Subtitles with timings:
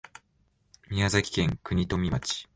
[0.89, 2.47] 宮崎県国富町